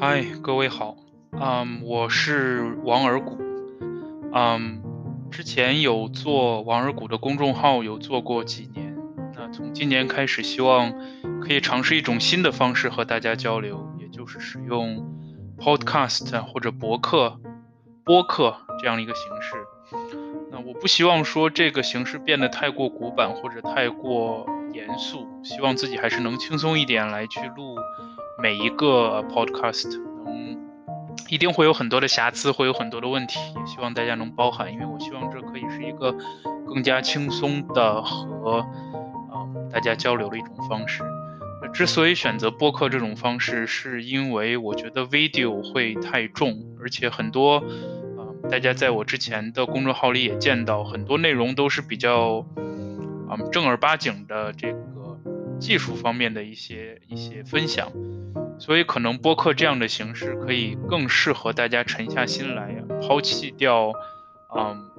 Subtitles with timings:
[0.00, 0.94] 嗨，各位好，
[1.32, 3.36] 嗯，我是王尔谷，
[4.32, 4.80] 嗯，
[5.28, 8.96] 之前有做王尔谷的公众号，有做过几年，
[9.34, 10.94] 那从今年开始，希望
[11.40, 15.04] 可以尝试一种新的方式和大家交流，也就是使用
[15.58, 17.40] podcast 或者博客、
[18.04, 19.56] 播客这样一个形式。
[20.52, 27.76] 那我不希望说这个形式变得太过古板或者太过严肃，希望自己还是能轻松一点来去录。
[28.40, 30.56] 每一个 podcast 能
[31.28, 36.14] 一定会有很多的瑕疵，会有很多的问题，也希望大家能包涵，因为我希望这可以是一个
[36.66, 38.64] 更加轻松的和
[39.32, 41.02] 嗯大家交流的一种方式。
[41.72, 54.78] 之所以选择播客这种方式，是因为我觉得 video 会太重，而且很多啊大家在我之前的公众号里也见到，很多内容都是比较嗯正儿八经的这个
[55.58, 57.92] 技术方面的一些一些分享。
[58.60, 63.92] 所以，可能播客这样的形式可以更适合大家沉下心来，抛弃掉，
[64.52, 64.90] 嗯，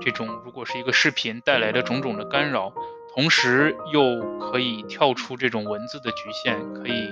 [0.00, 2.72] 这种如果是一个视频带来的种种的干扰，
[3.14, 7.06] 同时又可以跳出这种文字的局限，可以，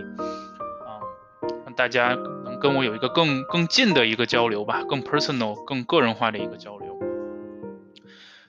[0.84, 0.98] 啊，
[1.64, 6.93] 让大家能跟我有一个更更近的一个交流吧，更 personal、更个人化的一个交流。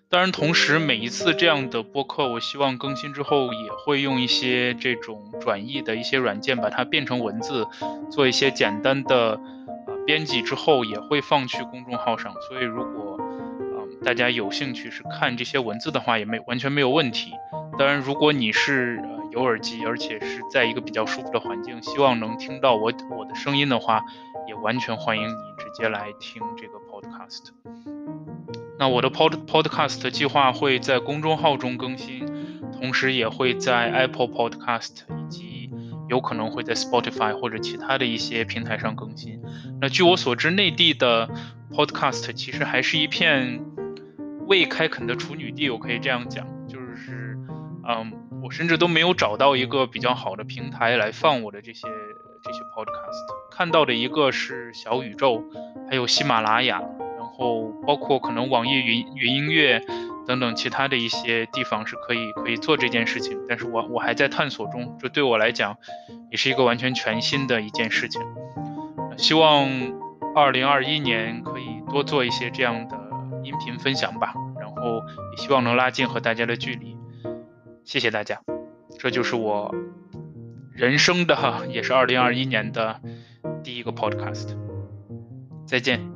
[0.07, 7.67] 当然，同时每一次这样的播客，我希望更新之后也会用一些这种转译的一些软件把它变成文字，
[8.09, 9.39] 做一些简单的
[9.87, 12.33] 呃编辑之后，也会放去公众号上。
[12.47, 17.31] 所以如果嗯大家有兴趣是看这些文字的话，也没完全没有问题。
[17.77, 24.01] 当然，如果你是有耳机，而且是在一个比较舒服的环境，希望能听到我我的声音的话，
[24.47, 27.94] 也完全欢迎你直接来听这个 podcast。
[28.77, 32.25] 那我的 pod podcast 计划会在公众号中更新，
[32.73, 35.71] 同时也会在 Apple Podcast 以及
[36.09, 39.41] 有可能会在 Spotify 或者其他的一些平台上更新。
[39.79, 41.29] 那据我所知，内地的
[41.71, 43.61] podcast 其实还是一片
[44.47, 47.37] 未开垦的处女地，我可以这样讲，就是，
[47.87, 48.11] 嗯，
[48.43, 51.87] 我甚至都没有找到一个比较好的平台来放我的这些
[52.43, 53.55] 这些 podcast。
[53.55, 55.41] 看到的一个是小宇宙，
[55.89, 56.83] 还有喜马拉雅。
[57.37, 59.81] 后包括可能网易云云音乐
[60.25, 65.77] 等等其他的一些地方是可以可以做这件事情，但是我我还在探索中，这对我来讲
[66.31, 68.21] 也是一个完全全新的一件事情。
[69.17, 69.69] 希望
[70.35, 72.97] 二零二一年可以多做一些这样的
[73.43, 76.97] 音频分享吧，然后也希望能拉近和大家的距离。
[77.83, 78.41] 谢谢大家，
[78.97, 79.73] 这就是我
[80.73, 82.99] 人生的 也是二零二一年的
[83.63, 84.57] 第一个 podcast，
[85.67, 86.14] 再见。